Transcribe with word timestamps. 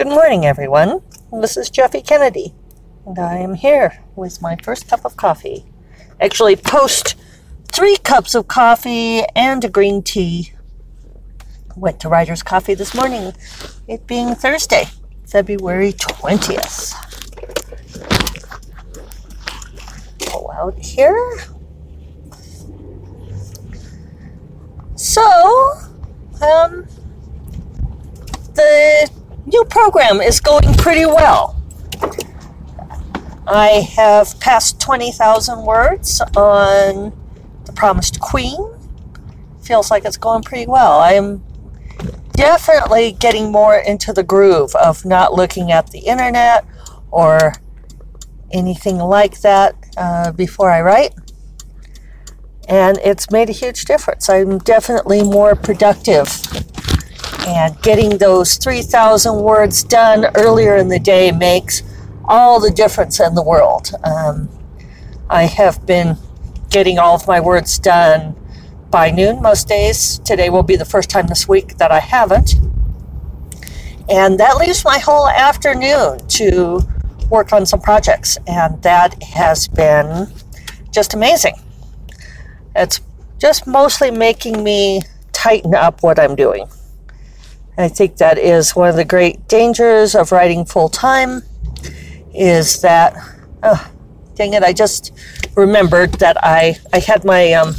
Good 0.00 0.08
morning, 0.08 0.46
everyone. 0.46 1.02
This 1.30 1.58
is 1.58 1.68
Jeffe 1.68 2.00
Kennedy, 2.06 2.54
and 3.04 3.18
I 3.18 3.36
am 3.36 3.52
here 3.52 4.02
with 4.16 4.40
my 4.40 4.56
first 4.56 4.88
cup 4.88 5.04
of 5.04 5.14
coffee. 5.18 5.66
Actually, 6.18 6.56
post 6.56 7.16
three 7.70 7.98
cups 7.98 8.34
of 8.34 8.48
coffee 8.48 9.24
and 9.36 9.62
a 9.62 9.68
green 9.68 10.02
tea. 10.02 10.54
Went 11.76 12.00
to 12.00 12.08
Writer's 12.08 12.42
Coffee 12.42 12.72
this 12.72 12.94
morning, 12.94 13.34
it 13.86 14.06
being 14.06 14.34
Thursday, 14.34 14.84
February 15.28 15.92
20th. 15.92 16.94
Pull 20.30 20.50
out 20.52 20.78
here. 20.78 21.36
So, 24.96 25.22
um, 26.40 26.86
the 28.54 29.19
new 29.46 29.64
program 29.64 30.20
is 30.20 30.40
going 30.40 30.74
pretty 30.74 31.06
well. 31.06 31.56
I 33.46 33.88
have 33.96 34.38
passed 34.38 34.80
20,000 34.80 35.64
words 35.64 36.20
on 36.36 37.12
The 37.64 37.72
Promised 37.72 38.20
Queen. 38.20 38.56
Feels 39.62 39.90
like 39.90 40.04
it's 40.04 40.16
going 40.16 40.42
pretty 40.42 40.66
well. 40.66 41.00
I'm 41.00 41.42
definitely 42.32 43.12
getting 43.12 43.50
more 43.50 43.76
into 43.76 44.12
the 44.12 44.22
groove 44.22 44.74
of 44.76 45.04
not 45.04 45.34
looking 45.34 45.72
at 45.72 45.90
the 45.90 45.98
internet 45.98 46.64
or 47.10 47.54
anything 48.52 48.98
like 48.98 49.40
that 49.40 49.74
uh, 49.96 50.32
before 50.32 50.70
I 50.70 50.80
write. 50.80 51.14
And 52.68 52.98
it's 52.98 53.30
made 53.30 53.48
a 53.48 53.52
huge 53.52 53.84
difference. 53.84 54.28
I'm 54.30 54.58
definitely 54.58 55.24
more 55.24 55.56
productive 55.56 56.28
and 57.46 57.80
getting 57.82 58.18
those 58.18 58.56
3,000 58.56 59.36
words 59.42 59.82
done 59.82 60.26
earlier 60.34 60.76
in 60.76 60.88
the 60.88 60.98
day 60.98 61.32
makes 61.32 61.82
all 62.24 62.60
the 62.60 62.70
difference 62.70 63.20
in 63.20 63.34
the 63.34 63.42
world. 63.42 63.90
Um, 64.04 64.48
I 65.28 65.44
have 65.44 65.84
been 65.86 66.16
getting 66.70 66.98
all 66.98 67.14
of 67.14 67.26
my 67.26 67.40
words 67.40 67.78
done 67.78 68.36
by 68.90 69.10
noon 69.10 69.42
most 69.42 69.68
days. 69.68 70.18
Today 70.20 70.50
will 70.50 70.62
be 70.62 70.76
the 70.76 70.84
first 70.84 71.10
time 71.10 71.26
this 71.26 71.48
week 71.48 71.76
that 71.78 71.90
I 71.90 72.00
haven't. 72.00 72.54
And 74.08 74.38
that 74.40 74.56
leaves 74.56 74.84
my 74.84 74.98
whole 74.98 75.28
afternoon 75.28 76.26
to 76.28 76.80
work 77.30 77.52
on 77.52 77.64
some 77.64 77.80
projects. 77.80 78.38
And 78.46 78.82
that 78.82 79.22
has 79.22 79.68
been 79.68 80.32
just 80.92 81.14
amazing. 81.14 81.54
It's 82.74 83.00
just 83.38 83.66
mostly 83.66 84.10
making 84.10 84.62
me 84.62 85.02
tighten 85.32 85.74
up 85.74 86.02
what 86.02 86.18
I'm 86.18 86.34
doing. 86.34 86.68
I 87.78 87.88
think 87.88 88.16
that 88.16 88.38
is 88.38 88.76
one 88.76 88.88
of 88.88 88.96
the 88.96 89.04
great 89.04 89.48
dangers 89.48 90.14
of 90.14 90.32
writing 90.32 90.64
full 90.64 90.88
time 90.88 91.42
is 92.34 92.80
that, 92.82 93.14
oh, 93.62 93.90
dang 94.34 94.54
it, 94.54 94.62
I 94.62 94.72
just 94.72 95.12
remembered 95.56 96.14
that 96.14 96.36
I, 96.44 96.76
I 96.92 96.98
had 96.98 97.24
my 97.24 97.52
um, 97.52 97.74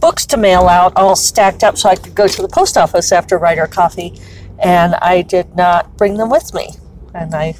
books 0.00 0.26
to 0.26 0.36
mail 0.36 0.68
out 0.68 0.96
all 0.96 1.16
stacked 1.16 1.62
up 1.62 1.76
so 1.76 1.88
I 1.88 1.96
could 1.96 2.14
go 2.14 2.26
to 2.26 2.42
the 2.42 2.48
post 2.48 2.76
office 2.76 3.12
after 3.12 3.38
Writer 3.38 3.66
Coffee, 3.66 4.20
and 4.58 4.94
I 4.96 5.22
did 5.22 5.54
not 5.56 5.96
bring 5.96 6.16
them 6.16 6.30
with 6.30 6.54
me. 6.54 6.70
And 7.14 7.34
I 7.34 7.54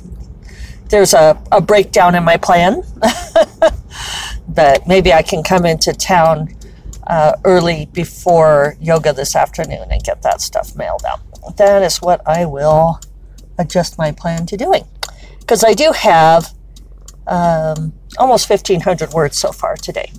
there's 0.89 1.15
a, 1.15 1.43
a 1.51 1.61
breakdown 1.61 2.15
in 2.15 2.23
my 2.23 2.37
plan, 2.37 2.83
but 4.49 4.87
maybe 4.87 5.11
I 5.13 5.23
can 5.23 5.43
come 5.43 5.65
into 5.65 5.95
town 5.95 6.55
uh, 7.07 7.37
early 7.45 7.87
before 7.87 8.77
yoga 8.79 9.15
this 9.15 9.35
afternoon 9.35 9.87
and 9.91 10.03
get 10.05 10.21
that 10.23 10.43
stuff 10.43 10.77
mailed 10.77 11.03
out 11.09 11.21
that 11.57 11.83
is 11.83 11.99
what 11.99 12.27
I 12.27 12.45
will 12.45 13.01
adjust 13.59 13.99
my 13.99 14.13
plan 14.13 14.47
to 14.47 14.57
doing. 14.57 14.85
Because 15.41 15.65
I 15.65 15.75
do 15.75 15.93
have 15.93 16.53
um, 17.27 17.93
almost 18.19 18.49
1,500 18.49 19.13
words 19.13 19.39
so 19.39 19.53
far 19.53 19.77
today. 19.77 20.11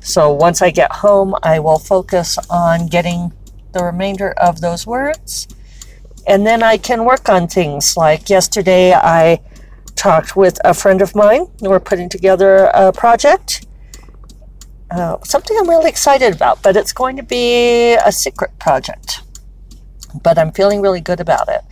So 0.00 0.32
once 0.32 0.62
I 0.62 0.70
get 0.70 0.92
home, 0.92 1.34
I 1.42 1.58
will 1.60 1.78
focus 1.78 2.38
on 2.50 2.86
getting 2.86 3.32
the 3.72 3.84
remainder 3.84 4.32
of 4.32 4.60
those 4.60 4.86
words. 4.86 5.48
And 6.26 6.46
then 6.46 6.62
I 6.62 6.76
can 6.76 7.04
work 7.04 7.28
on 7.28 7.48
things 7.48 7.96
like 7.96 8.28
yesterday 8.28 8.92
I 8.92 9.40
talked 9.96 10.36
with 10.36 10.58
a 10.64 10.74
friend 10.74 11.02
of 11.02 11.14
mine. 11.14 11.46
We're 11.60 11.80
putting 11.80 12.08
together 12.08 12.70
a 12.74 12.92
project. 12.92 13.66
Uh, 14.90 15.18
something 15.24 15.56
I'm 15.58 15.68
really 15.68 15.90
excited 15.90 16.34
about, 16.34 16.62
but 16.62 16.76
it's 16.76 16.92
going 16.92 17.16
to 17.16 17.22
be 17.22 17.94
a 17.94 18.12
secret 18.12 18.58
project 18.58 19.22
but 20.22 20.38
I'm 20.38 20.52
feeling 20.52 20.80
really 20.80 21.00
good 21.00 21.20
about 21.20 21.48
it. 21.48 21.62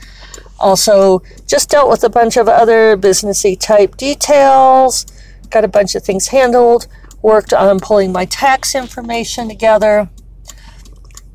Also, 0.59 1.23
just 1.47 1.71
dealt 1.71 1.91
with 1.91 2.03
a 2.05 2.09
bunch 2.09 2.37
of 2.37 2.49
other 2.49 2.97
businessy 2.97 3.59
type 3.59 3.97
details, 3.97 5.07
got 5.51 5.65
a 5.65 5.69
bunch 5.69 5.95
of 5.95 6.03
things 6.03 6.29
handled, 6.29 6.87
worked 7.23 7.53
on 7.53 7.81
pulling 7.81 8.13
my 8.13 8.25
tax 8.25 8.75
information 8.75 9.49
together. 9.49 10.09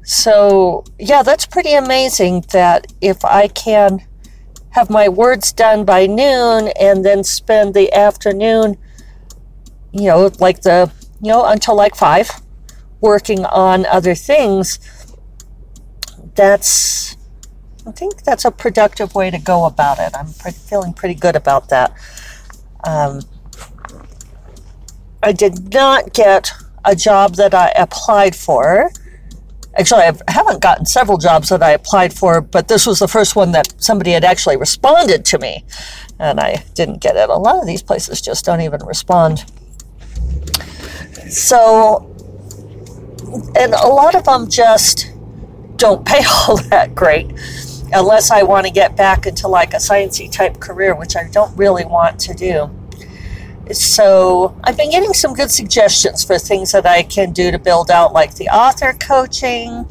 So, 0.04 0.84
yeah, 1.00 1.22
that's 1.22 1.46
pretty 1.46 1.74
amazing 1.74 2.46
that 2.52 2.92
if 3.02 3.24
I 3.24 3.48
can 3.48 4.04
have 4.72 4.90
my 4.90 5.08
words 5.08 5.54
done 5.54 5.86
by 5.86 6.08
noon 6.08 6.70
and 6.80 7.06
then 7.06 7.24
spend 7.24 7.74
the 7.74 7.94
afternoon, 7.94 8.78
you 9.92 10.06
know, 10.06 10.32
like 10.40 10.62
the, 10.62 10.92
you 11.22 11.30
know, 11.30 11.46
until 11.46 11.76
like 11.76 11.96
five, 11.96 12.30
working 13.02 13.46
on 13.46 13.86
other 13.86 14.16
things 14.16 14.80
that's 16.36 17.18
I 17.86 17.92
think 17.92 18.24
that's 18.24 18.46
a 18.46 18.52
productive 18.52 19.16
way 19.16 19.32
to 19.32 19.40
go 19.40 19.66
about 19.66 20.00
it. 20.00 20.12
I'm 20.16 20.34
pre- 20.34 20.52
feeling 20.52 20.94
pretty 20.94 21.16
good 21.16 21.36
about 21.36 21.70
that. 21.70 21.94
Um, 22.84 23.22
I 25.24 25.32
did 25.32 25.74
not 25.74 26.14
get 26.14 26.52
a 26.86 26.96
job 26.96 27.36
that 27.36 27.54
I 27.54 27.70
applied 27.76 28.36
for. 28.36 28.92
Actually, 29.78 30.02
I 30.02 30.14
haven't 30.28 30.62
gotten 30.62 30.86
several 30.86 31.18
jobs 31.18 31.50
that 31.50 31.64
I 31.64 31.72
applied 31.72 32.14
for, 32.14 32.42
but 32.42 32.68
this 32.68 32.86
was 32.86 33.00
the 33.00 33.08
first 33.08 33.36
one 33.36 33.52
that 33.54 33.74
somebody 33.82 34.12
had 34.12 34.24
actually 34.24 34.58
responded 34.58 35.24
to 35.26 35.40
me, 35.40 35.64
and 36.20 36.40
I 36.40 36.64
didn't 36.76 37.02
get 37.02 37.16
it. 37.16 37.30
A 37.30 37.38
lot 37.38 37.60
of 37.60 37.66
these 37.66 37.82
places 37.82 38.22
just 38.22 38.46
don't 38.46 38.62
even 38.62 38.86
respond. 38.86 39.46
So, 41.30 42.14
and 43.58 43.74
a 43.74 43.88
lot 43.88 44.14
of 44.14 44.26
them 44.26 44.50
just 44.50 45.12
don't 45.82 46.06
pay 46.12 46.22
all 46.48 46.58
that 46.70 46.94
great 46.96 47.28
unless 47.92 48.32
I 48.32 48.44
want 48.44 48.66
to 48.68 48.72
get 48.72 48.96
back 48.96 49.26
into 49.26 49.48
like 49.48 49.74
a 49.74 49.78
sciencey 49.78 50.32
type 50.32 50.60
career, 50.60 50.96
which 50.96 51.16
I 51.18 51.28
don't 51.30 51.54
really 51.58 51.84
want 51.84 52.20
to 52.22 52.34
do. 52.34 52.70
So 53.74 54.58
I've 54.64 54.78
been 54.78 54.92
getting 54.92 55.14
some 55.14 55.34
good 55.34 55.52
suggestions 55.52 56.24
for 56.24 56.38
things 56.38 56.72
that 56.72 56.86
I 56.86 57.04
can 57.04 57.32
do 57.32 57.52
to 57.52 57.60
build 57.60 57.90
out, 57.90 58.14
like 58.14 58.36
the 58.36 58.48
author 58.50 58.94
coaching, 58.94 59.86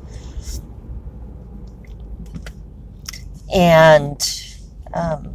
and 3.54 4.20
um, 4.94 5.34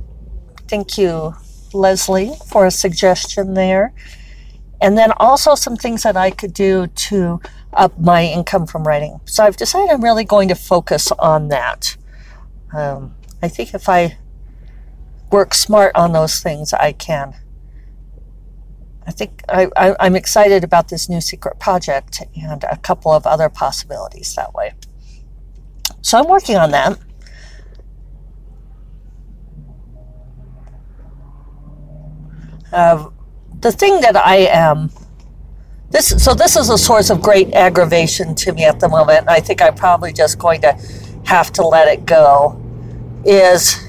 thank 0.67 0.97
you, 0.97 1.33
Leslie, 1.73 2.33
for 2.47 2.65
a 2.65 2.71
suggestion 2.71 3.55
there. 3.55 3.93
And 4.81 4.97
then 4.97 5.11
also 5.17 5.55
some 5.55 5.75
things 5.75 6.03
that 6.03 6.15
I 6.15 6.31
could 6.31 6.53
do 6.53 6.87
to 6.87 7.41
up 7.75 7.99
my 7.99 8.23
income 8.23 8.65
from 8.65 8.83
writing. 8.83 9.19
So 9.25 9.43
I've 9.43 9.57
decided 9.57 9.89
I'm 9.91 10.03
really 10.03 10.23
going 10.23 10.47
to 10.49 10.55
focus 10.55 11.11
on 11.13 11.49
that. 11.49 11.97
Um, 12.73 13.15
I 13.41 13.47
think 13.47 13.73
if 13.73 13.87
I 13.89 14.17
work 15.31 15.53
smart 15.53 15.95
on 15.95 16.13
those 16.13 16.39
things, 16.39 16.73
I 16.73 16.91
can. 16.91 17.35
I 19.07 19.11
think 19.11 19.43
I, 19.47 19.67
I, 19.75 20.07
am 20.07 20.15
excited 20.15 20.63
about 20.63 20.87
this 20.87 21.07
new 21.07 21.21
secret 21.21 21.59
project 21.59 22.23
and 22.35 22.63
a 22.63 22.77
couple 22.77 23.11
of 23.11 23.27
other 23.27 23.49
possibilities 23.49 24.33
that 24.33 24.53
way. 24.53 24.73
So 26.01 26.17
I'm 26.17 26.27
working 26.27 26.55
on 26.55 26.71
that. 26.71 26.99
Uh, 32.73 33.09
the 33.59 33.71
thing 33.71 34.01
that 34.01 34.15
I 34.15 34.37
am 34.37 34.89
this 35.89 36.23
so 36.23 36.33
this 36.33 36.55
is 36.55 36.69
a 36.69 36.77
source 36.77 37.09
of 37.09 37.21
great 37.21 37.53
aggravation 37.53 38.35
to 38.35 38.53
me 38.53 38.65
at 38.65 38.79
the 38.79 38.89
moment. 38.89 39.29
I 39.29 39.39
think 39.39 39.61
I'm 39.61 39.75
probably 39.75 40.11
just 40.13 40.39
going 40.39 40.61
to 40.61 40.77
have 41.25 41.51
to 41.53 41.65
let 41.65 41.87
it 41.87 42.05
go. 42.05 42.61
Is 43.25 43.79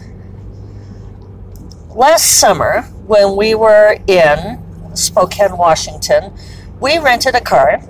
last 1.95 2.39
summer 2.39 2.83
when 3.07 3.37
we 3.37 3.55
were 3.55 3.99
in 4.07 4.63
Spokane, 4.95 5.57
Washington, 5.57 6.33
we 6.81 6.99
rented 6.99 7.35
a 7.35 7.41
car 7.41 7.81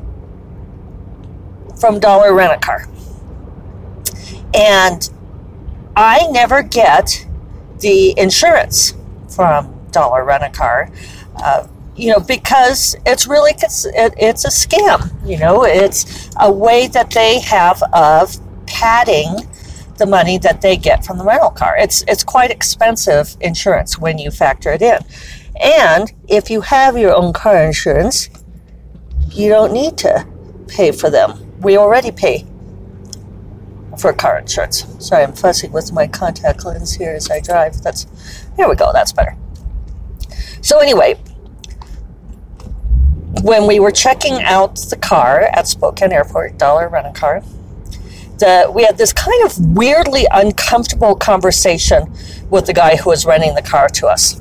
from 1.79 2.01
Dollar 2.01 2.35
Rent 2.35 2.53
a 2.53 2.59
Car. 2.59 2.89
And 4.55 5.09
I 5.95 6.27
never 6.31 6.63
get 6.63 7.27
the 7.81 8.19
insurance 8.19 8.95
from 9.29 9.75
Dollar 9.91 10.25
Rent 10.25 10.45
a 10.45 10.51
Car. 10.51 10.91
Uh, 11.37 11.67
you 11.97 12.13
know, 12.13 12.21
because 12.21 12.95
it's 13.07 13.27
really 13.27 13.53
it's 13.57 13.85
a 14.45 14.49
scam. 14.49 15.29
You 15.29 15.39
know, 15.39 15.65
it's 15.65 16.31
a 16.41 16.51
way 16.53 16.87
that 16.89 17.11
they 17.11 17.41
have 17.41 17.83
of 17.93 18.37
padding 18.67 19.49
the 19.97 20.07
money 20.07 20.37
that 20.39 20.61
they 20.61 20.77
get 20.77 21.05
from 21.05 21.19
the 21.19 21.25
rental 21.25 21.51
car. 21.51 21.77
It's 21.79 22.05
it's 22.07 22.23
quite 22.23 22.51
expensive 22.51 23.37
insurance 23.41 23.99
when 23.99 24.19
you 24.19 24.31
factor 24.31 24.73
it 24.73 24.83
in. 24.83 24.99
And 25.63 26.13
if 26.29 26.51
you 26.51 26.61
have 26.61 26.99
your 26.99 27.15
own 27.15 27.33
car 27.33 27.65
insurance, 27.65 28.29
you 29.31 29.49
don't 29.49 29.73
need 29.73 29.97
to 29.99 30.27
pay 30.69 30.93
for 30.93 31.09
them. 31.09 31.55
We 31.61 31.79
already 31.79 32.11
pay 32.11 32.45
for 33.99 34.13
car 34.13 34.41
insurance. 34.41 34.85
Sorry, 34.99 35.23
I'm 35.25 35.33
fussing 35.33 35.73
with 35.73 35.93
my 35.93 36.07
contact 36.07 36.67
lens 36.67 36.93
here 36.93 37.13
as 37.13 37.31
I 37.31 37.41
drive. 37.41 37.81
That's 37.83 38.07
there 38.59 38.69
we 38.69 38.77
go. 38.77 38.93
That's 38.93 39.13
better. 39.13 39.35
So 40.61 40.81
anyway, 40.81 41.19
when 43.47 43.65
we 43.69 43.79
were 43.79 43.93
checking 43.93 44.43
out 44.43 44.75
the 44.91 44.97
car 44.97 45.43
at 45.43 45.69
Spokane 45.69 46.11
Airport, 46.11 46.59
Dollar 46.59 46.89
Rent 46.89 47.07
a 47.07 47.13
Car, 47.13 47.45
the, 48.39 48.71
we 48.75 48.83
had 48.83 48.99
this 48.99 49.13
kind 49.13 49.45
of 49.45 49.77
weirdly 49.77 50.27
uncomfortable 50.33 51.15
conversation 51.15 52.13
with 52.51 52.67
the 52.67 52.73
guy 52.73 52.97
who 52.97 53.09
was 53.09 53.25
renting 53.25 53.55
the 53.55 53.63
car 53.63 53.89
to 53.89 54.09
us. 54.09 54.41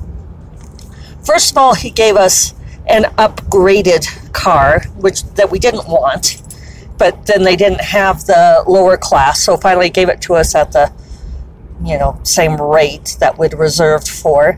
First 1.23 1.51
of 1.51 1.57
all, 1.57 1.75
he 1.75 1.91
gave 1.91 2.15
us 2.15 2.55
an 2.87 3.03
upgraded 3.19 4.33
car, 4.33 4.81
which 4.95 5.23
that 5.35 5.51
we 5.51 5.59
didn't 5.59 5.87
want, 5.87 6.41
but 6.97 7.27
then 7.27 7.43
they 7.43 7.55
didn't 7.55 7.81
have 7.81 8.25
the 8.25 8.63
lower 8.67 8.97
class, 8.97 9.39
so 9.39 9.55
finally 9.55 9.91
gave 9.91 10.09
it 10.09 10.19
to 10.21 10.33
us 10.33 10.55
at 10.55 10.71
the 10.71 10.91
you 11.83 11.97
know 11.99 12.19
same 12.23 12.59
rate 12.59 13.17
that 13.19 13.37
we'd 13.37 13.53
reserved 13.53 14.07
for. 14.07 14.57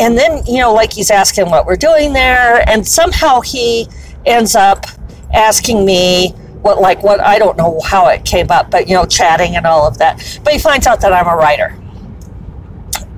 And 0.00 0.16
then 0.16 0.44
you 0.46 0.58
know, 0.58 0.72
like 0.72 0.92
he's 0.92 1.10
asking 1.10 1.50
what 1.50 1.66
we're 1.66 1.76
doing 1.76 2.12
there, 2.12 2.68
and 2.68 2.86
somehow 2.86 3.40
he 3.40 3.86
ends 4.26 4.54
up 4.54 4.86
asking 5.32 5.84
me 5.84 6.30
what 6.62 6.80
like 6.80 7.02
what 7.02 7.20
I 7.20 7.38
don't 7.38 7.56
know 7.56 7.80
how 7.84 8.08
it 8.08 8.24
came 8.24 8.50
up, 8.50 8.70
but 8.70 8.88
you 8.88 8.94
know, 8.94 9.04
chatting 9.06 9.56
and 9.56 9.66
all 9.66 9.86
of 9.86 9.98
that. 9.98 10.40
But 10.42 10.54
he 10.54 10.58
finds 10.58 10.86
out 10.86 11.00
that 11.02 11.12
I'm 11.12 11.26
a 11.26 11.36
writer 11.36 11.76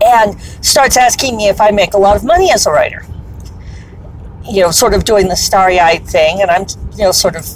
and 0.05 0.41
starts 0.61 0.97
asking 0.97 1.37
me 1.37 1.49
if 1.49 1.61
I 1.61 1.71
make 1.71 1.95
a 1.95 1.99
lot 1.99 2.17
of 2.17 2.25
money 2.25 2.51
as 2.53 2.67
a 2.67 2.71
writer. 2.71 3.05
You 4.45 4.63
know, 4.63 4.71
sort 4.71 4.95
of 4.95 5.05
doing 5.05 5.29
the 5.29 5.37
starry 5.37 5.79
eyed 5.79 6.07
thing, 6.07 6.43
and 6.43 6.51
I'm, 6.51 6.67
you 6.93 7.05
know, 7.05 7.13
sort 7.13 7.37
of 7.37 7.49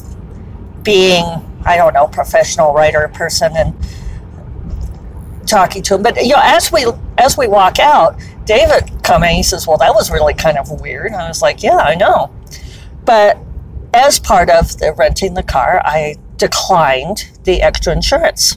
being, 0.84 1.24
I 1.64 1.76
don't 1.76 1.94
know, 1.94 2.06
professional 2.06 2.72
writer 2.72 3.08
person 3.08 3.56
and 3.56 3.74
talking 5.46 5.82
to 5.82 5.96
him. 5.96 6.02
But 6.02 6.16
you 6.24 6.34
know, 6.34 6.42
as 6.42 6.70
we 6.70 6.86
as 7.18 7.36
we 7.36 7.48
walk 7.48 7.78
out, 7.78 8.20
David 8.46 8.90
come 9.02 9.22
in, 9.24 9.34
he 9.34 9.42
says, 9.42 9.66
Well, 9.66 9.76
that 9.78 9.94
was 9.94 10.10
really 10.10 10.34
kind 10.34 10.56
of 10.56 10.80
weird. 10.80 11.12
I 11.12 11.28
was 11.28 11.42
like, 11.42 11.62
Yeah, 11.62 11.76
I 11.76 11.94
know. 11.94 12.34
But 13.04 13.38
as 13.92 14.18
part 14.18 14.48
of 14.50 14.78
the 14.78 14.92
renting 14.92 15.34
the 15.34 15.42
car, 15.42 15.82
I 15.84 16.16
declined 16.36 17.30
the 17.44 17.62
extra 17.62 17.92
insurance. 17.92 18.56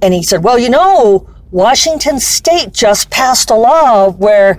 And 0.00 0.14
he 0.14 0.22
said, 0.22 0.42
Well, 0.44 0.58
you 0.58 0.70
know, 0.70 1.28
Washington 1.50 2.18
State 2.18 2.72
just 2.72 3.10
passed 3.10 3.50
a 3.50 3.54
law 3.54 4.10
where, 4.10 4.58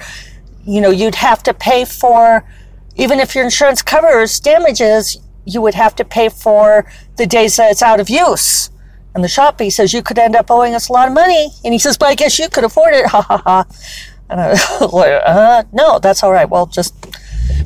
you 0.64 0.80
know, 0.80 0.92
you'd 0.92 1.16
have 1.16 1.42
to 1.44 1.54
pay 1.54 1.86
for, 1.86 2.48
even 2.96 3.20
if 3.20 3.34
your 3.34 3.44
insurance 3.44 3.82
covers 3.82 4.40
damages, 4.40 5.20
you 5.46 5.62
would 5.62 5.74
have 5.74 5.96
to 5.96 6.06
pay 6.06 6.30
for 6.30 6.86
the 7.18 7.26
days 7.26 7.58
that 7.58 7.72
it's 7.72 7.82
out 7.82 8.00
of 8.00 8.10
use. 8.10 8.70
And 9.16 9.24
the 9.24 9.28
shop, 9.28 9.60
he 9.60 9.70
says, 9.70 9.94
you 9.94 10.02
could 10.02 10.18
end 10.18 10.36
up 10.36 10.50
owing 10.50 10.74
us 10.74 10.90
a 10.90 10.94
lot 10.94 11.08
of 11.08 11.14
money. 11.14 11.50
And 11.64 11.74
he 11.74 11.80
says, 11.80 11.98
but 11.98 12.08
I 12.08 12.16
guess 12.16 12.40
you 12.40 12.50
could 12.50 12.64
afford 12.64 12.94
it. 12.94 13.06
Ha 13.14 13.22
ha 13.22 13.38
ha. 13.38 13.66
And 14.30 14.42
I 14.42 14.50
was 14.50 14.82
like, 14.94 15.22
uh, 15.26 15.64
no, 15.72 16.00
that's 16.00 16.24
all 16.24 16.32
right. 16.32 16.50
Well, 16.50 16.66
just 16.66 16.96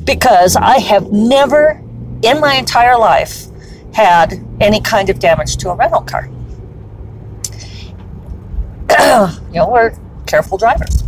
because 0.04 0.56
I 0.56 0.78
have 0.78 1.10
never 1.10 1.82
in 2.22 2.40
my 2.40 2.54
entire 2.54 2.98
life 2.98 3.46
had 3.94 4.44
any 4.60 4.80
kind 4.80 5.08
of 5.08 5.18
damage 5.18 5.56
to 5.58 5.70
a 5.70 5.74
rental 5.74 6.02
car. 6.02 6.28
you 9.48 9.54
know, 9.54 9.70
we're 9.70 9.94
careful 10.26 10.58
drivers. 10.58 11.04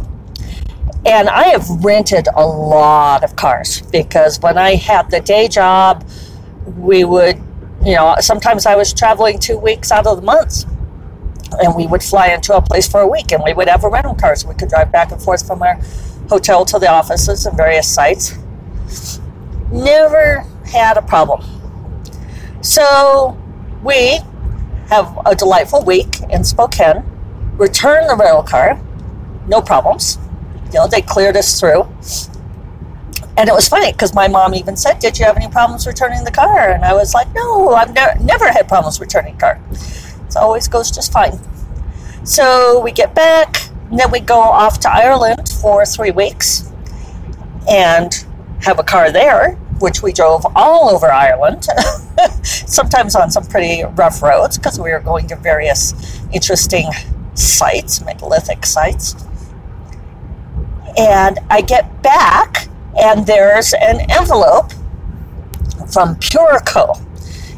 And 1.07 1.29
I 1.29 1.45
have 1.45 1.69
rented 1.83 2.29
a 2.35 2.47
lot 2.47 3.25
of 3.25 3.37
cars 3.37 3.83
because 3.91 4.39
when 4.41 4.59
I 4.59 4.75
had 4.75 5.11
the 5.11 5.21
day 5.21 5.49
job, 5.49 6.07
we 6.77 7.05
would, 7.05 7.41
you 7.85 7.95
know, 7.95 8.15
sometimes 8.21 8.67
I 8.67 8.77
was 8.77 8.93
traveling 8.93 9.39
two 9.39 9.59
weeks 9.59 9.91
out 9.91 10.07
of 10.07 10.17
the 10.17 10.23
month. 10.23 10.65
And 11.63 11.75
we 11.75 11.87
would 11.87 12.03
fly 12.03 12.29
into 12.29 12.57
a 12.57 12.63
place 12.63 12.87
for 12.87 13.01
a 13.01 13.09
week 13.09 13.33
and 13.33 13.43
we 13.43 13.53
would 13.53 13.69
have 13.69 13.83
a 13.83 13.89
rental 13.89 14.15
car 14.15 14.37
so 14.37 14.49
we 14.49 14.55
could 14.55 14.69
drive 14.69 14.93
back 14.93 15.11
and 15.11 15.21
forth 15.21 15.45
from 15.45 15.63
our 15.63 15.81
hotel 16.29 16.65
to 16.65 16.79
the 16.79 16.89
offices 16.89 17.45
and 17.45 17.57
various 17.57 17.89
sites. 17.89 18.39
Never 19.73 20.47
had 20.67 20.97
a 20.97 21.03
problem. 21.03 21.43
So 22.63 23.37
we 23.83 24.21
have 24.91 25.19
a 25.27 25.35
delightful 25.35 25.85
week 25.85 26.21
in 26.31 26.45
Spokane 26.45 27.05
return 27.61 28.07
the 28.07 28.17
rental 28.17 28.43
car, 28.43 28.81
no 29.47 29.61
problems. 29.61 30.19
You 30.67 30.81
know, 30.81 30.89
they 30.89 31.03
cleared 31.03 31.37
us 31.37 31.61
through. 31.61 31.87
And 33.37 33.49
it 33.49 33.53
was 33.53 33.69
funny 33.69 33.93
because 33.93 34.15
my 34.15 34.29
mom 34.29 34.55
even 34.55 34.77
said, 34.77 34.99
Did 34.99 35.19
you 35.19 35.25
have 35.25 35.37
any 35.37 35.49
problems 35.49 35.87
returning 35.87 36.25
the 36.25 36.31
car? 36.31 36.71
And 36.71 36.85
I 36.85 36.93
was 36.93 37.15
like, 37.15 37.33
No, 37.35 37.71
I've 37.71 37.95
ne- 37.95 38.25
never 38.25 38.51
had 38.51 38.69
problems 38.69 39.01
returning 39.01 39.37
car. 39.39 39.61
It 39.71 40.37
always 40.37 40.69
goes 40.69 40.91
just 40.91 41.13
fine. 41.13 41.39
So 42.25 42.81
we 42.81 42.93
get 42.93 43.15
back, 43.15 43.71
and 43.91 43.99
then 43.99 44.11
we 44.11 44.21
go 44.21 44.39
off 44.39 44.79
to 44.81 44.91
Ireland 44.93 45.49
for 45.61 45.85
three 45.87 46.11
weeks 46.11 46.71
and 47.69 48.25
have 48.63 48.79
a 48.79 48.83
car 48.83 49.11
there, 49.11 49.53
which 49.81 50.03
we 50.03 50.13
drove 50.13 50.47
all 50.55 50.91
over 50.91 51.11
Ireland, 51.11 51.67
sometimes 52.43 53.15
on 53.17 53.31
some 53.31 53.47
pretty 53.47 53.85
rough 53.85 54.23
roads 54.23 54.59
because 54.59 54.79
we 54.79 54.93
were 54.93 55.01
going 55.01 55.27
to 55.29 55.37
various 55.37 56.21
interesting 56.33 56.91
sites, 57.35 58.05
megalithic 58.05 58.67
sites. 58.67 59.15
And 60.99 61.39
I 61.49 61.63
get 61.63 62.03
back, 62.03 62.69
and 63.01 63.27
there's 63.27 63.73
an 63.73 64.01
envelope 64.11 64.73
from 65.93 66.17
Pureco. 66.17 66.99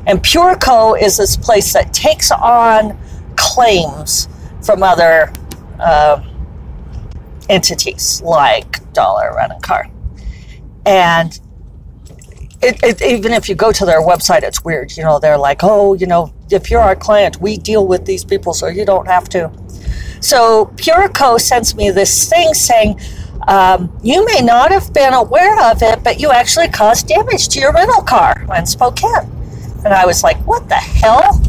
And 0.06 0.22
Pureco 0.22 1.00
is 1.00 1.16
this 1.16 1.36
place 1.36 1.72
that 1.72 1.92
takes 1.92 2.30
on 2.30 2.98
claims 3.36 4.28
from 4.64 4.82
other 4.82 5.32
uh, 5.78 6.22
entities 7.48 8.22
like 8.22 8.92
Dollar 8.92 9.34
Rent 9.36 9.52
a 9.52 9.60
Car. 9.60 9.90
And 10.86 11.38
it, 12.62 12.82
it, 12.82 13.02
even 13.02 13.32
if 13.32 13.48
you 13.48 13.54
go 13.54 13.72
to 13.72 13.84
their 13.84 14.00
website, 14.00 14.42
it's 14.42 14.64
weird. 14.64 14.96
You 14.96 15.02
know, 15.02 15.18
they're 15.18 15.38
like, 15.38 15.60
oh, 15.62 15.94
you 15.94 16.06
know, 16.06 16.32
if 16.50 16.70
you're 16.70 16.80
our 16.80 16.96
client, 16.96 17.40
we 17.40 17.56
deal 17.56 17.86
with 17.86 18.04
these 18.04 18.24
people, 18.24 18.54
so 18.54 18.68
you 18.68 18.84
don't 18.84 19.06
have 19.06 19.28
to. 19.30 19.52
So 20.20 20.66
Pureco 20.76 21.40
sends 21.40 21.74
me 21.74 21.90
this 21.90 22.28
thing 22.28 22.54
saying, 22.54 23.00
um, 23.48 23.96
you 24.02 24.24
may 24.24 24.40
not 24.40 24.70
have 24.70 24.92
been 24.92 25.14
aware 25.14 25.70
of 25.70 25.82
it, 25.82 26.04
but 26.04 26.20
you 26.20 26.30
actually 26.30 26.68
caused 26.68 27.08
damage 27.08 27.48
to 27.48 27.60
your 27.60 27.72
rental 27.72 28.02
car 28.02 28.46
in 28.56 28.66
Spokane. 28.66 29.30
And 29.84 29.92
I 29.92 30.06
was 30.06 30.22
like, 30.22 30.36
what 30.46 30.68
the 30.68 30.76
hell? 30.76 31.40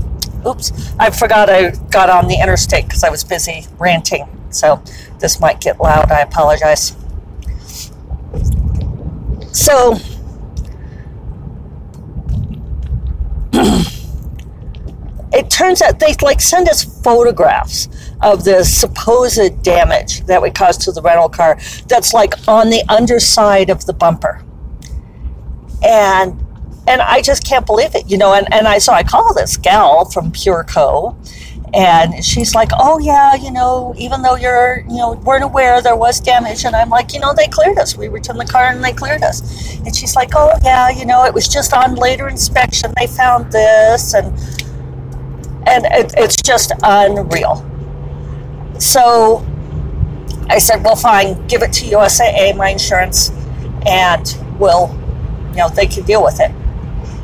Oops, 0.46 0.94
I 1.00 1.10
forgot 1.12 1.50
I 1.50 1.72
got 1.92 2.10
on 2.10 2.28
the 2.28 2.40
interstate 2.42 2.86
because 2.86 3.04
I 3.04 3.10
was 3.10 3.24
busy 3.24 3.68
ranting. 3.78 4.28
So 4.50 4.82
this 5.20 5.40
might 5.40 5.62
get 5.62 5.80
loud. 5.80 6.12
I 6.12 6.22
apologize. 6.22 6.96
So, 9.52 9.96
it 15.32 15.50
turns 15.50 15.82
out 15.84 16.00
they 16.00 16.16
like 16.22 16.42
send 16.42 16.68
us 16.68 16.84
photographs 17.04 17.88
of 18.24 18.44
the 18.44 18.64
supposed 18.64 19.62
damage 19.64 20.22
that 20.26 20.42
we 20.42 20.50
caused 20.50 20.82
to 20.82 20.92
the 20.92 21.02
rental 21.02 21.30
car 21.30 21.58
that's 21.88 22.14
like 22.14 22.34
on 22.48 22.70
the 22.70 22.84
underside 22.90 23.70
of 23.70 23.86
the 23.86 23.94
bumper. 23.94 24.44
And 25.84 26.40
and 26.86 27.02
i 27.02 27.22
just 27.22 27.48
can't 27.48 27.66
believe 27.66 27.96
it 27.96 28.10
you 28.10 28.18
know 28.18 28.34
and, 28.34 28.46
and 28.54 28.68
i 28.68 28.78
so 28.78 28.92
i 28.92 29.02
call 29.02 29.34
this 29.34 29.56
gal 29.56 30.04
from 30.04 30.32
pureco 30.34 31.16
and 31.74 32.24
she's 32.24 32.54
like 32.54 32.70
oh 32.78 33.00
yeah 33.00 33.34
you 33.36 33.50
know 33.52 33.94
even 33.98 34.22
though 34.22 34.36
you're 34.36 34.84
you 34.90 34.98
know 34.98 35.14
weren't 35.24 35.44
aware 35.44 35.82
there 35.82 35.96
was 35.96 36.20
damage 36.20 36.66
and 36.66 36.76
i'm 36.76 36.90
like 36.90 37.14
you 37.14 37.20
know 37.20 37.34
they 37.34 37.48
cleared 37.48 37.78
us. 37.78 37.98
We 37.98 38.08
returned 38.08 38.40
the 38.40 38.46
car 38.46 38.66
and 38.66 38.84
they 38.84 38.94
cleared 38.94 39.24
us. 39.24 39.76
And 39.78 39.96
she's 39.96 40.16
like 40.16 40.32
oh 40.36 40.52
yeah 40.64 40.90
you 40.90 41.06
know 41.06 41.26
it 41.26 41.34
was 41.34 41.48
just 41.48 41.74
on 41.74 41.96
later 41.96 42.28
inspection. 42.30 42.94
They 42.98 43.08
found 43.08 43.52
this 43.52 44.14
and 44.14 44.28
and 45.66 45.86
it, 45.86 46.14
it's 46.18 46.36
just 46.36 46.74
unreal. 46.84 47.66
So 48.80 49.46
I 50.50 50.60
said, 50.60 50.84
well, 50.84 50.96
fine, 50.96 51.48
give 51.48 51.64
it 51.64 51.74
to 51.74 51.86
USAA, 51.86 52.56
my 52.56 52.70
insurance, 52.70 53.32
and 53.86 54.38
we'll, 54.60 54.96
you 55.52 55.58
know, 55.58 55.70
they 55.70 55.88
can 55.88 56.04
deal 56.04 56.24
with 56.24 56.40
it. 56.40 56.52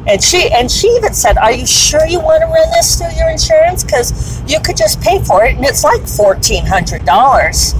And 0.07 0.23
she 0.23 0.49
and 0.49 0.71
she 0.71 0.87
even 0.87 1.13
said, 1.13 1.37
"Are 1.37 1.51
you 1.51 1.67
sure 1.67 2.05
you 2.07 2.19
want 2.19 2.41
to 2.41 2.47
run 2.47 2.69
this 2.71 2.97
through 2.97 3.11
your 3.15 3.29
insurance? 3.29 3.83
Because 3.83 4.41
you 4.49 4.59
could 4.61 4.77
just 4.77 5.01
pay 5.01 5.21
for 5.23 5.45
it, 5.45 5.55
and 5.57 5.65
it's 5.65 5.83
like 5.83 6.07
fourteen 6.07 6.65
hundred 6.65 7.05
dollars." 7.05 7.73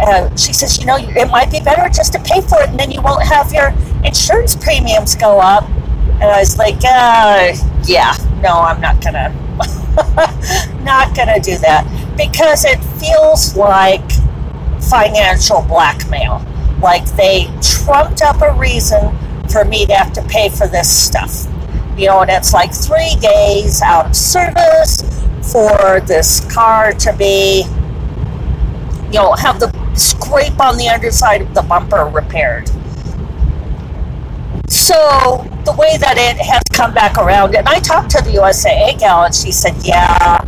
And 0.00 0.40
she 0.40 0.52
says, 0.52 0.78
"You 0.80 0.86
know, 0.86 0.96
it 0.96 1.30
might 1.30 1.52
be 1.52 1.60
better 1.60 1.88
just 1.90 2.14
to 2.14 2.18
pay 2.20 2.40
for 2.40 2.60
it, 2.62 2.70
and 2.70 2.80
then 2.80 2.90
you 2.90 3.02
won't 3.02 3.22
have 3.22 3.52
your 3.52 3.74
insurance 4.02 4.56
premiums 4.56 5.14
go 5.14 5.38
up." 5.38 5.68
And 6.14 6.24
I 6.24 6.40
was 6.40 6.56
like, 6.56 6.78
uh, 6.82 7.54
"Yeah, 7.84 8.16
no, 8.42 8.54
I'm 8.54 8.80
not 8.80 9.00
gonna." 9.00 9.32
not 10.84 11.14
to 11.14 11.40
do 11.42 11.58
that 11.58 11.84
because 12.18 12.64
it 12.66 12.78
feels 13.00 13.56
like 13.56 14.02
financial 14.90 15.62
blackmail. 15.62 16.44
Like 16.82 17.06
they 17.16 17.46
trumped 17.62 18.20
up 18.22 18.42
a 18.42 18.52
reason 18.58 19.16
for 19.48 19.64
me 19.64 19.86
to 19.86 19.94
have 19.94 20.12
to 20.14 20.22
pay 20.24 20.50
for 20.50 20.66
this 20.66 20.90
stuff. 20.90 21.46
You 21.96 22.06
know, 22.08 22.20
and 22.20 22.30
it's 22.30 22.52
like 22.52 22.74
three 22.74 23.14
days 23.20 23.80
out 23.80 24.06
of 24.06 24.16
service 24.16 25.02
for 25.52 26.00
this 26.00 26.40
car 26.52 26.92
to 26.92 27.16
be, 27.16 27.62
you 29.06 29.18
know, 29.18 29.32
have 29.32 29.58
the 29.60 29.72
scrape 29.94 30.60
on 30.60 30.76
the 30.76 30.88
underside 30.88 31.42
of 31.42 31.54
the 31.54 31.62
bumper 31.62 32.04
repaired. 32.04 32.68
So 34.68 35.46
the 35.64 35.74
way 35.78 35.96
that 35.98 36.16
it 36.18 36.36
has 36.44 36.62
come 36.72 36.94
back 36.94 37.16
around, 37.16 37.54
and 37.54 37.68
I 37.68 37.80
talked 37.80 38.10
to 38.10 38.22
the 38.22 38.32
USAA 38.32 38.98
gal, 38.98 39.24
and 39.24 39.34
she 39.34 39.50
said, 39.50 39.74
"Yeah." 39.82 40.44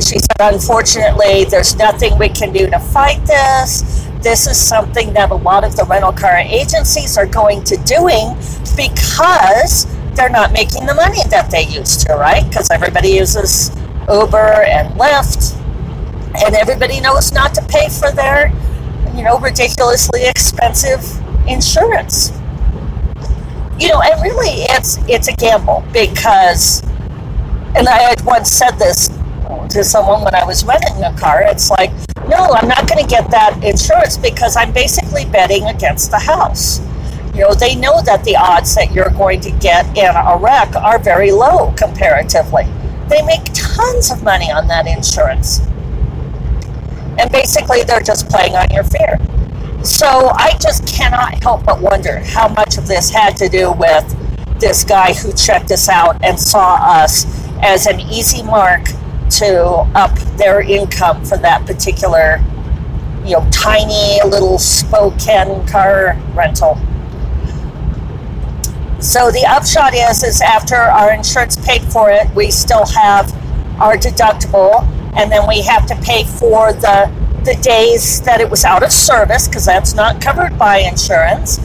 She 0.00 0.18
said, 0.18 0.40
"Unfortunately, 0.40 1.44
there's 1.44 1.76
nothing 1.76 2.18
we 2.18 2.28
can 2.28 2.52
do 2.52 2.68
to 2.68 2.78
fight 2.78 3.24
this. 3.26 4.06
This 4.20 4.46
is 4.46 4.58
something 4.58 5.12
that 5.14 5.30
a 5.30 5.34
lot 5.34 5.64
of 5.64 5.76
the 5.76 5.84
rental 5.84 6.12
car 6.12 6.36
agencies 6.36 7.16
are 7.16 7.26
going 7.26 7.62
to 7.64 7.76
doing 7.78 8.36
because 8.76 9.86
they're 10.14 10.30
not 10.30 10.52
making 10.52 10.86
the 10.86 10.94
money 10.94 11.22
that 11.30 11.50
they 11.50 11.64
used 11.66 12.06
to, 12.06 12.14
right? 12.14 12.44
Because 12.48 12.70
everybody 12.70 13.10
uses 13.10 13.70
Uber 14.08 14.64
and 14.64 14.94
Lyft, 14.98 15.54
and 16.44 16.54
everybody 16.54 17.00
knows 17.00 17.32
not 17.32 17.54
to 17.54 17.62
pay 17.68 17.88
for 17.88 18.10
their, 18.10 18.52
you 19.14 19.22
know, 19.22 19.38
ridiculously 19.38 20.26
expensive 20.26 21.02
insurance." 21.46 22.32
you 23.78 23.88
know, 23.88 24.00
and 24.00 24.22
really 24.22 24.64
it's 24.70 24.98
it's 25.08 25.28
a 25.28 25.32
gamble 25.32 25.84
because, 25.92 26.82
and 27.76 27.88
I 27.88 27.98
had 27.98 28.24
once 28.24 28.50
said 28.50 28.72
this 28.78 29.10
to 29.70 29.84
someone 29.84 30.22
when 30.22 30.34
I 30.34 30.44
was 30.44 30.64
renting 30.64 31.02
a 31.02 31.16
car. 31.18 31.42
It's 31.42 31.70
like, 31.70 31.90
no, 32.28 32.52
I'm 32.52 32.68
not 32.68 32.88
going 32.88 33.02
to 33.02 33.08
get 33.08 33.30
that 33.30 33.62
insurance 33.62 34.16
because 34.16 34.56
I'm 34.56 34.72
basically 34.72 35.24
betting 35.26 35.64
against 35.64 36.10
the 36.10 36.18
house. 36.18 36.80
You 37.34 37.42
know, 37.42 37.54
they 37.54 37.74
know 37.74 38.00
that 38.02 38.24
the 38.24 38.36
odds 38.36 38.74
that 38.74 38.92
you're 38.92 39.10
going 39.10 39.40
to 39.42 39.50
get 39.50 39.86
in 39.96 40.06
a 40.06 40.38
wreck 40.40 40.74
are 40.74 40.98
very 40.98 41.30
low 41.30 41.72
comparatively. 41.76 42.64
They 43.08 43.22
make 43.22 43.44
tons 43.52 44.10
of 44.10 44.22
money 44.22 44.50
on 44.50 44.66
that 44.68 44.86
insurance. 44.86 45.60
And 47.18 47.30
basically, 47.30 47.82
they're 47.82 48.00
just 48.00 48.28
playing 48.28 48.56
on 48.56 48.68
your 48.70 48.84
fear. 48.84 49.18
So 49.84 50.30
I 50.34 50.56
just 50.60 50.86
cannot 50.88 51.42
help 51.42 51.64
but 51.64 51.80
wonder 51.80 52.18
how 52.20 52.48
much 52.48 52.78
of 52.78 52.86
this 52.86 53.10
had 53.10 53.36
to 53.36 53.48
do 53.48 53.72
with 53.72 54.04
this 54.58 54.84
guy 54.84 55.12
who 55.12 55.32
checked 55.32 55.70
us 55.70 55.88
out 55.88 56.22
and 56.24 56.38
saw 56.40 56.76
us 56.76 57.26
as 57.62 57.86
an 57.86 58.00
easy 58.00 58.42
mark 58.42 58.88
to 59.30 59.64
up 59.94 60.16
their 60.36 60.60
income 60.60 61.24
for 61.24 61.36
that 61.38 61.66
particular, 61.66 62.42
you 63.24 63.32
know, 63.32 63.48
tiny 63.50 64.20
little 64.24 64.58
Spokane 64.58 65.66
car 65.66 66.16
rental. 66.34 66.78
So 69.00 69.30
the 69.30 69.44
upshot 69.46 69.94
is, 69.94 70.22
is 70.22 70.40
after 70.40 70.76
our 70.76 71.12
insurance 71.12 71.56
paid 71.56 71.82
for 71.82 72.10
it, 72.10 72.28
we 72.34 72.50
still 72.50 72.86
have 72.86 73.32
our 73.80 73.96
deductible, 73.96 74.82
and 75.16 75.30
then 75.30 75.46
we 75.46 75.62
have 75.62 75.86
to 75.86 75.96
pay 75.96 76.24
for 76.24 76.72
the 76.72 77.12
the 77.44 77.54
days 77.62 78.20
that 78.22 78.40
it 78.40 78.50
was 78.50 78.64
out 78.64 78.82
of 78.82 78.90
service, 78.90 79.46
because 79.46 79.64
that's 79.64 79.94
not 79.94 80.20
covered 80.20 80.58
by 80.58 80.78
insurance, 80.78 81.60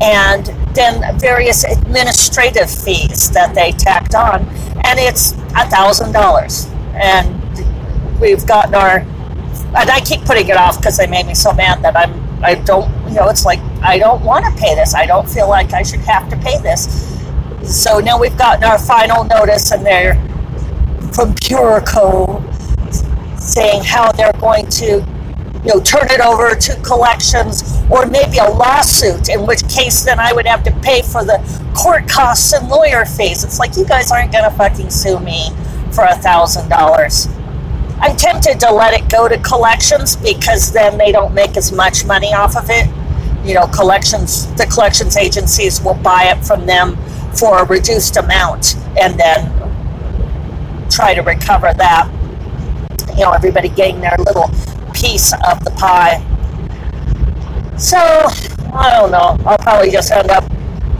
and 0.00 0.46
then 0.74 1.18
various 1.20 1.62
administrative 1.62 2.68
fees 2.68 3.30
that 3.30 3.54
they 3.54 3.70
tacked 3.70 4.14
on, 4.16 4.44
and 4.84 4.98
it's 4.98 5.32
a 5.54 5.68
thousand 5.70 6.10
dollars. 6.12 6.66
And 6.94 8.20
we've 8.20 8.46
gotten 8.46 8.74
our, 8.74 8.98
and 8.98 9.90
I 9.90 10.00
keep 10.00 10.22
putting 10.22 10.48
it 10.48 10.56
off 10.56 10.78
because 10.78 10.96
they 10.96 11.06
made 11.06 11.26
me 11.26 11.34
so 11.34 11.52
mad 11.52 11.82
that 11.82 11.96
I'm, 11.96 12.12
I 12.42 12.54
don't, 12.54 12.90
you 13.08 13.14
know, 13.16 13.28
it's 13.28 13.44
like 13.44 13.60
I 13.82 13.98
don't 13.98 14.24
want 14.24 14.44
to 14.44 14.52
pay 14.60 14.74
this. 14.74 14.94
I 14.94 15.06
don't 15.06 15.28
feel 15.28 15.48
like 15.48 15.72
I 15.72 15.82
should 15.82 16.00
have 16.00 16.28
to 16.30 16.36
pay 16.36 16.58
this. 16.58 17.08
So 17.62 17.98
now 17.98 18.18
we've 18.18 18.36
gotten 18.36 18.64
our 18.64 18.78
final 18.78 19.24
notice, 19.24 19.70
and 19.72 19.84
they're 19.84 20.14
from 21.12 21.34
Purico 21.34 22.40
saying 23.38 23.84
how 23.84 24.12
they're 24.12 24.32
going 24.34 24.66
to 24.68 25.04
you 25.64 25.74
know, 25.74 25.80
turn 25.80 26.10
it 26.10 26.20
over 26.20 26.54
to 26.54 26.74
collections 26.82 27.78
or 27.90 28.06
maybe 28.06 28.38
a 28.38 28.48
lawsuit, 28.50 29.28
in 29.28 29.46
which 29.46 29.68
case 29.68 30.02
then 30.02 30.18
I 30.18 30.32
would 30.32 30.46
have 30.46 30.62
to 30.64 30.72
pay 30.80 31.02
for 31.02 31.24
the 31.24 31.38
court 31.76 32.08
costs 32.08 32.52
and 32.52 32.68
lawyer 32.68 33.04
fees. 33.04 33.44
It's 33.44 33.58
like 33.58 33.76
you 33.76 33.84
guys 33.84 34.10
aren't 34.10 34.32
gonna 34.32 34.50
fucking 34.50 34.90
sue 34.90 35.20
me 35.20 35.50
for 35.92 36.04
a 36.04 36.14
thousand 36.16 36.68
dollars. 36.68 37.28
I'm 38.00 38.16
tempted 38.16 38.58
to 38.60 38.72
let 38.72 38.94
it 38.94 39.10
go 39.10 39.28
to 39.28 39.38
collections 39.38 40.16
because 40.16 40.72
then 40.72 40.96
they 40.96 41.12
don't 41.12 41.34
make 41.34 41.56
as 41.56 41.70
much 41.70 42.06
money 42.06 42.32
off 42.32 42.56
of 42.56 42.70
it. 42.70 42.88
You 43.44 43.54
know, 43.54 43.66
collections 43.66 44.52
the 44.54 44.66
collections 44.66 45.16
agencies 45.16 45.82
will 45.82 45.94
buy 45.94 46.32
it 46.34 46.44
from 46.44 46.66
them 46.66 46.96
for 47.34 47.62
a 47.62 47.64
reduced 47.64 48.16
amount 48.16 48.76
and 48.98 49.18
then 49.18 49.50
try 50.90 51.14
to 51.14 51.20
recover 51.20 51.72
that. 51.74 52.10
You 53.16 53.24
know, 53.24 53.32
everybody 53.32 53.68
getting 53.68 54.00
their 54.00 54.16
little 54.18 54.48
piece 54.94 55.32
of 55.32 55.62
the 55.64 55.70
pie. 55.76 56.24
So, 57.76 57.98
I 58.72 58.90
don't 58.90 59.10
know. 59.10 59.36
I'll 59.46 59.58
probably 59.58 59.90
just 59.90 60.10
end 60.10 60.30
up 60.30 60.44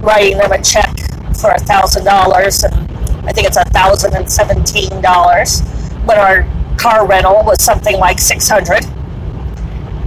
writing 0.01 0.39
them 0.39 0.53
a 0.53 0.63
check 0.63 0.95
for 1.41 1.51
a 1.51 1.59
thousand 1.59 2.05
dollars, 2.05 2.65
and 2.65 2.90
I 3.25 3.33
think 3.33 3.47
it's 3.47 3.57
a 3.57 3.65
thousand 3.65 4.15
and 4.15 4.31
seventeen 4.31 5.01
dollars 5.01 5.61
when 6.05 6.19
our 6.19 6.49
car 6.77 7.07
rental 7.07 7.45
was 7.45 7.63
something 7.63 7.99
like 7.99 8.19
six 8.19 8.49
hundred. 8.49 8.85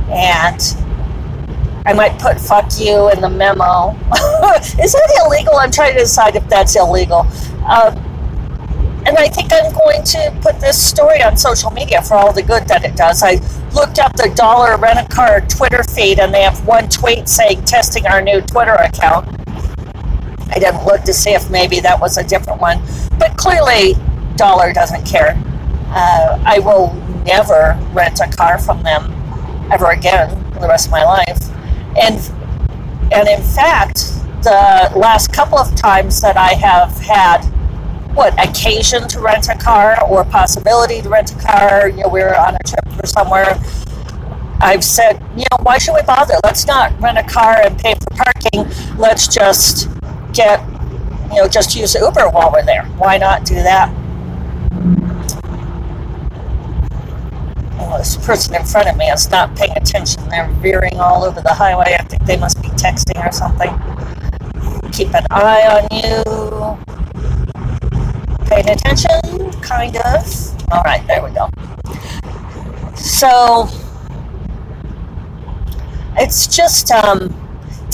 And 0.10 0.62
I 1.86 1.94
might 1.94 2.20
put 2.20 2.40
"fuck 2.40 2.70
you" 2.80 3.12
in 3.12 3.22
the 3.22 3.30
memo. 3.30 3.92
Is 4.82 4.94
that 4.94 5.24
illegal? 5.26 5.56
I'm 5.56 5.72
trying 5.72 5.94
to 5.94 6.00
decide 6.00 6.36
if 6.36 6.48
that's 6.48 6.76
illegal. 6.76 7.28
Um, 7.68 7.98
and 9.06 9.18
I 9.18 9.28
think 9.28 9.52
I'm 9.52 9.74
going 9.74 10.02
to 10.04 10.38
put 10.42 10.62
this 10.62 10.82
story 10.82 11.22
on 11.22 11.36
social 11.36 11.72
media 11.72 12.02
for 12.02 12.14
all 12.16 12.32
the 12.32 12.42
good 12.42 12.68
that 12.70 12.86
it 12.86 12.96
does. 12.96 13.22
I 13.22 13.34
looked 13.74 14.00
up 14.00 14.16
the 14.16 14.32
Dollar 14.34 14.78
Rent 14.78 15.00
a 15.00 15.14
Car 15.14 15.42
Twitter 15.42 15.84
feed, 15.84 16.20
and 16.20 16.34
they 16.34 16.44
have 16.44 16.66
one 16.66 16.88
tweet 16.88 17.28
saying 17.28 17.66
testing 17.66 18.08
our 18.08 18.22
new 18.22 18.40
Twitter 18.42 18.76
account. 18.76 19.43
I 20.54 20.60
didn't 20.60 20.86
look 20.86 21.02
to 21.02 21.14
see 21.14 21.32
if 21.32 21.50
maybe 21.50 21.80
that 21.80 22.00
was 22.00 22.18
a 22.18 22.24
different 22.24 22.62
one, 22.62 22.80
but 23.18 23.36
clearly, 23.38 23.96
Dollar 24.36 24.72
doesn't 24.72 25.04
care. 25.04 25.42
Uh, 25.88 26.42
I 26.46 26.60
will 26.60 26.94
never 27.26 27.80
rent 27.92 28.20
a 28.20 28.28
car 28.28 28.60
from 28.60 28.84
them 28.84 29.12
ever 29.72 29.92
again 29.92 30.30
for 30.54 30.60
the 30.60 30.68
rest 30.68 30.88
of 30.88 30.92
my 30.92 31.04
life. 31.04 31.40
And 31.98 32.20
and 33.12 33.28
in 33.28 33.42
fact, 33.42 34.14
the 34.44 34.92
last 34.96 35.34
couple 35.34 35.58
of 35.58 35.74
times 35.76 36.22
that 36.22 36.38
I 36.38 36.54
have 36.54 36.98
had 37.00 37.44
what 38.14 38.34
occasion 38.44 39.08
to 39.08 39.20
rent 39.20 39.50
a 39.50 39.56
car 39.56 40.04
or 40.08 40.24
possibility 40.24 41.02
to 41.02 41.10
rent 41.10 41.32
a 41.32 41.40
car. 41.40 41.90
You 41.90 42.04
know, 42.04 42.10
we 42.10 42.20
were 42.22 42.38
on 42.38 42.56
a 42.56 42.64
trip 42.68 43.04
or 43.04 43.08
somewhere. 43.08 43.60
I've 44.60 44.84
said, 44.84 45.22
you 45.36 45.46
know, 45.52 45.58
why 45.64 45.78
should 45.78 45.94
we 45.94 46.04
bother? 46.04 46.36
Let's 46.44 46.68
not 46.68 47.00
rent 47.02 47.18
a 47.18 47.24
car 47.24 47.62
and 47.64 47.78
pay 47.78 47.96
for 47.96 48.24
parking. 48.24 48.98
Let's 48.98 49.28
just 49.28 49.90
get, 50.34 50.62
you 51.32 51.42
know, 51.42 51.48
just 51.48 51.76
use 51.76 51.96
Uber 51.96 52.30
while 52.30 52.52
we're 52.52 52.66
there. 52.66 52.86
Why 52.98 53.18
not 53.18 53.46
do 53.46 53.56
that? 53.56 53.94
Well, 57.78 57.98
this 57.98 58.18
person 58.18 58.56
in 58.56 58.66
front 58.66 58.90
of 58.90 58.98
me 58.98 59.06
is 59.06 59.30
not 59.30 59.56
paying 59.56 59.76
attention. 59.76 60.28
They're 60.30 60.50
veering 60.62 61.00
all 61.00 61.24
over 61.24 61.42
the 61.42 61.54
highway. 61.54 61.96
I 62.00 62.04
think 62.04 62.26
they 62.26 62.38
must 62.38 62.62
be 62.62 62.70
texting 62.70 63.24
or 63.26 63.32
something. 63.32 63.72
Keep 64.92 65.14
an 65.16 65.26
eye 65.32 65.64
on 65.68 65.88
you 65.92 66.24
paying 68.48 68.70
attention, 68.70 69.52
kind 69.62 69.96
of. 69.98 70.72
All 70.72 70.82
right, 70.84 71.06
there 71.08 71.24
we 71.24 71.32
go. 71.32 71.50
So 72.96 73.68
it's 76.16 76.48
just 76.48 76.92
um, 76.92 77.43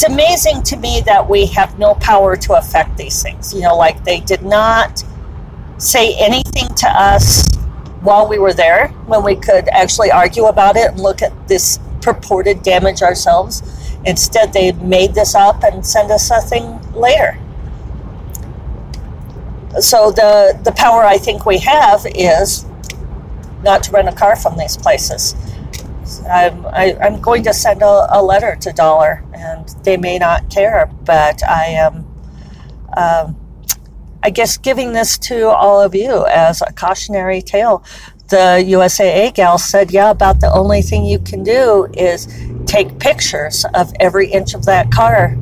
it's 0.01 0.09
amazing 0.09 0.63
to 0.63 0.77
me 0.77 1.01
that 1.01 1.29
we 1.29 1.45
have 1.45 1.77
no 1.77 1.93
power 1.95 2.37
to 2.37 2.53
affect 2.53 2.95
these 2.95 3.21
things. 3.21 3.53
You 3.53 3.59
know, 3.59 3.75
like 3.75 4.05
they 4.05 4.21
did 4.21 4.43
not 4.43 5.03
say 5.77 6.15
anything 6.17 6.73
to 6.75 6.87
us 6.87 7.45
while 7.99 8.25
we 8.25 8.39
were 8.39 8.53
there 8.53 8.87
when 9.07 9.25
we 9.25 9.35
could 9.35 9.67
actually 9.67 10.09
argue 10.09 10.45
about 10.45 10.77
it 10.77 10.91
and 10.91 11.01
look 11.01 11.21
at 11.21 11.49
this 11.49 11.79
purported 12.01 12.63
damage 12.63 13.01
ourselves. 13.01 13.61
Instead, 14.05 14.53
they 14.53 14.71
made 14.71 15.15
this 15.15 15.35
up 15.35 15.63
and 15.63 15.85
send 15.85 16.11
us 16.11 16.31
a 16.31 16.39
thing 16.39 16.79
later 16.93 17.37
so 19.79 20.11
the 20.11 20.59
the 20.63 20.71
power 20.71 21.03
I 21.03 21.17
think 21.17 21.45
we 21.45 21.59
have 21.59 22.05
is 22.15 22.65
not 23.63 23.83
to 23.83 23.91
rent 23.91 24.07
a 24.07 24.13
car 24.13 24.35
from 24.35 24.57
these 24.57 24.77
places. 24.77 25.35
I'm, 26.29 26.65
I, 26.67 26.97
i 27.01 27.07
am 27.07 27.21
going 27.21 27.43
to 27.43 27.53
send 27.53 27.81
a, 27.81 28.07
a, 28.09 28.21
letter 28.21 28.55
to 28.61 28.71
Dollar, 28.71 29.23
and 29.33 29.67
they 29.83 29.97
may 29.97 30.17
not 30.17 30.49
care, 30.49 30.89
but 31.05 31.43
I 31.43 31.65
am. 31.65 32.05
Um, 32.95 33.35
I 34.21 34.31
guess 34.31 34.57
giving 34.57 34.91
this 34.91 35.17
to 35.19 35.47
all 35.47 35.81
of 35.81 35.95
you 35.95 36.25
as 36.25 36.61
a 36.61 36.73
cautionary 36.73 37.41
tale. 37.41 37.83
The 38.27 38.63
USAA 38.67 39.33
gal 39.33 39.57
said, 39.57 39.91
yeah, 39.91 40.09
about 40.11 40.41
the 40.41 40.51
only 40.51 40.81
thing 40.81 41.05
you 41.05 41.19
can 41.19 41.43
do 41.43 41.87
is 41.93 42.27
take 42.65 42.99
pictures 42.99 43.65
of 43.73 43.93
every 43.99 44.29
inch 44.29 44.53
of 44.53 44.65
that 44.65 44.91
car 44.91 45.35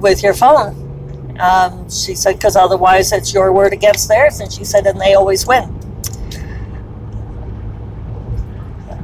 with 0.00 0.22
your 0.22 0.34
phone. 0.34 1.38
Um, 1.38 1.90
she 1.90 2.14
said, 2.14 2.36
because 2.36 2.56
otherwise 2.56 3.12
it's 3.12 3.34
your 3.34 3.52
word 3.52 3.72
against 3.72 4.08
theirs. 4.08 4.40
And 4.40 4.50
she 4.50 4.64
said, 4.64 4.86
and 4.86 5.00
they 5.00 5.14
always 5.14 5.46
win. 5.46 5.85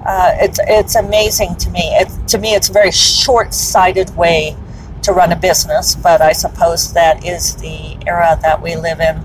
Uh, 0.05 0.33
it's, 0.41 0.59
it's 0.67 0.95
amazing 0.95 1.57
to 1.57 1.71
me. 1.71 1.81
It, 1.95 2.29
to 2.29 2.39
me, 2.39 2.55
it's 2.55 2.69
a 2.69 2.73
very 2.73 2.91
short 2.91 3.55
sighted 3.55 4.15
way 4.17 4.57
to 5.03 5.13
run 5.13 5.33
a 5.33 5.37
business, 5.37 5.95
but 5.95 6.21
I 6.21 6.33
suppose 6.33 6.93
that 6.93 7.25
is 7.25 7.57
the 7.57 7.99
era 8.07 8.39
that 8.43 8.61
we 8.63 8.77
live 8.77 9.01
in. 9.01 9.25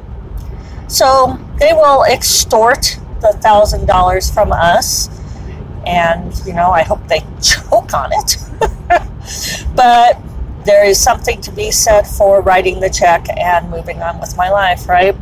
So 0.88 1.40
they 1.60 1.74
will 1.74 2.04
extort 2.04 3.00
the 3.22 3.34
thousand 3.42 3.86
dollars 3.88 4.32
from 4.32 4.52
us, 4.52 5.10
and 5.86 6.34
you 6.46 6.54
know, 6.54 6.72
I 6.72 6.84
hope 6.84 7.08
they 7.08 7.20
choke 7.42 7.94
on 7.94 8.12
it. 8.14 8.38
but 9.76 10.18
there 10.66 10.86
is 10.86 11.00
something 11.00 11.42
to 11.42 11.52
be 11.52 11.72
said 11.72 12.04
for 12.06 12.42
writing 12.42 12.80
the 12.80 12.90
check 12.90 13.26
and 13.38 13.70
moving 13.70 14.02
on 14.02 14.20
with 14.20 14.36
my 14.36 14.50
life, 14.50 14.88
right? 14.88 15.16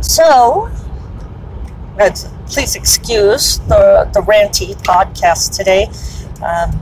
So, 0.00 0.70
please 2.46 2.76
excuse 2.76 3.58
the, 3.60 4.08
the 4.12 4.20
ranty 4.20 4.74
podcast 4.82 5.56
today, 5.56 5.86
um, 6.42 6.78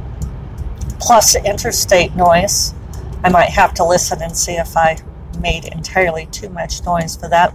plus 1.00 1.36
interstate 1.36 2.14
noise. 2.14 2.74
I 3.24 3.30
might 3.30 3.50
have 3.50 3.74
to 3.74 3.84
listen 3.84 4.22
and 4.22 4.36
see 4.36 4.52
if 4.52 4.76
I 4.76 4.98
made 5.40 5.64
entirely 5.66 6.26
too 6.26 6.48
much 6.48 6.84
noise 6.84 7.16
for 7.16 7.28
that. 7.28 7.54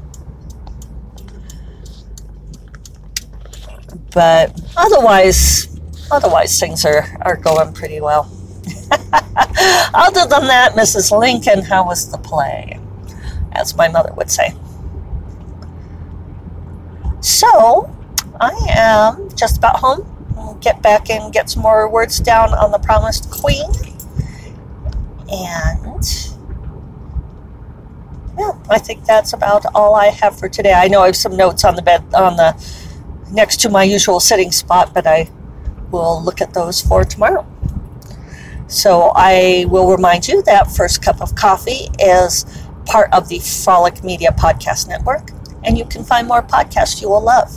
But 4.13 4.59
otherwise, 4.77 5.79
otherwise 6.11 6.59
things 6.59 6.85
are, 6.85 7.05
are 7.21 7.37
going 7.37 7.73
pretty 7.73 7.99
well. 8.01 8.29
Other 9.93 10.27
than 10.27 10.47
that, 10.47 10.73
Mrs. 10.75 11.17
Lincoln, 11.17 11.63
how 11.63 11.85
was 11.85 12.11
the 12.11 12.17
play? 12.17 12.79
As 13.53 13.75
my 13.75 13.87
mother 13.87 14.13
would 14.13 14.29
say. 14.29 14.53
So, 17.23 17.89
I 18.41 18.51
am 18.67 19.29
just 19.33 19.57
about 19.57 19.77
home. 19.77 20.05
I'll 20.37 20.55
get 20.55 20.81
back 20.81 21.09
and 21.09 21.31
get 21.31 21.49
some 21.49 21.63
more 21.63 21.89
words 21.89 22.19
down 22.19 22.53
on 22.53 22.71
the 22.71 22.79
promised 22.79 23.31
queen. 23.31 23.71
And 25.31 26.33
yeah, 28.37 28.51
I 28.69 28.77
think 28.77 29.05
that's 29.05 29.31
about 29.31 29.65
all 29.73 29.95
I 29.95 30.07
have 30.07 30.37
for 30.37 30.49
today. 30.49 30.73
I 30.73 30.89
know 30.89 31.01
I 31.01 31.05
have 31.05 31.15
some 31.15 31.37
notes 31.37 31.63
on 31.63 31.77
the 31.77 31.81
bed 31.81 32.03
on 32.13 32.35
the 32.35 32.61
next 33.31 33.61
to 33.61 33.69
my 33.69 33.83
usual 33.83 34.19
sitting 34.19 34.51
spot, 34.51 34.93
but 34.93 35.07
I 35.07 35.29
will 35.91 36.21
look 36.21 36.41
at 36.41 36.53
those 36.53 36.81
for 36.81 37.05
tomorrow. 37.05 37.47
So 38.67 39.13
I 39.15 39.65
will 39.69 39.89
remind 39.89 40.27
you 40.27 40.41
that 40.43 40.69
First 40.69 41.01
Cup 41.01 41.21
of 41.21 41.35
Coffee 41.35 41.87
is 41.99 42.45
part 42.85 43.13
of 43.13 43.29
the 43.29 43.39
Frolic 43.39 44.03
Media 44.03 44.31
Podcast 44.31 44.89
Network, 44.89 45.29
and 45.65 45.77
you 45.77 45.85
can 45.85 46.03
find 46.03 46.27
more 46.27 46.41
podcasts 46.41 47.01
you 47.01 47.09
will 47.09 47.21
love 47.21 47.51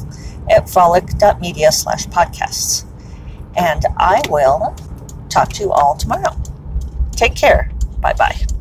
at 0.51 0.69
frolic.media 0.69 1.73
slash 1.73 2.07
podcasts. 2.07 2.85
And 3.57 3.85
I 3.97 4.23
will 4.29 4.75
talk 5.29 5.53
to 5.55 5.63
you 5.63 5.73
all 5.73 5.97
tomorrow. 5.97 6.37
Take 7.13 7.35
care. 7.35 7.71
Bye 8.01 8.15
bye. 8.15 8.56